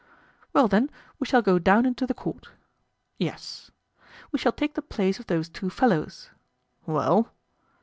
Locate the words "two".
5.47-5.69